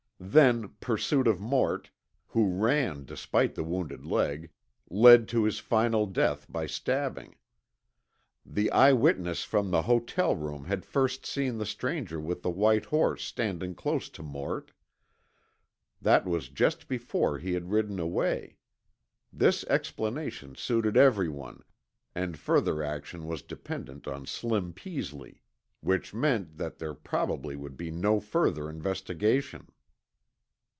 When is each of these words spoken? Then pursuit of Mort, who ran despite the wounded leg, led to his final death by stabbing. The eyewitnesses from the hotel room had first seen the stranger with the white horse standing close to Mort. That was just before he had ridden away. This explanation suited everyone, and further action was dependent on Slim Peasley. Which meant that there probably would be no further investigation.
Then 0.23 0.69
pursuit 0.79 1.25
of 1.27 1.39
Mort, 1.41 1.89
who 2.27 2.53
ran 2.55 3.05
despite 3.05 3.55
the 3.55 3.63
wounded 3.63 4.05
leg, 4.05 4.51
led 4.87 5.27
to 5.29 5.45
his 5.45 5.57
final 5.57 6.05
death 6.05 6.45
by 6.47 6.67
stabbing. 6.67 7.37
The 8.45 8.69
eyewitnesses 8.71 9.43
from 9.43 9.71
the 9.71 9.81
hotel 9.81 10.35
room 10.35 10.65
had 10.65 10.85
first 10.85 11.25
seen 11.25 11.57
the 11.57 11.65
stranger 11.65 12.19
with 12.19 12.43
the 12.43 12.51
white 12.51 12.85
horse 12.85 13.23
standing 13.23 13.73
close 13.73 14.09
to 14.09 14.21
Mort. 14.21 14.73
That 15.99 16.25
was 16.27 16.49
just 16.49 16.87
before 16.87 17.39
he 17.39 17.53
had 17.53 17.71
ridden 17.71 17.97
away. 17.99 18.57
This 19.33 19.63
explanation 19.63 20.53
suited 20.53 20.97
everyone, 20.97 21.63
and 22.13 22.37
further 22.37 22.83
action 22.83 23.25
was 23.25 23.41
dependent 23.41 24.07
on 24.07 24.27
Slim 24.27 24.71
Peasley. 24.71 25.41
Which 25.79 26.13
meant 26.13 26.57
that 26.57 26.77
there 26.77 26.93
probably 26.93 27.55
would 27.55 27.75
be 27.75 27.89
no 27.89 28.19
further 28.19 28.69
investigation. 28.69 29.69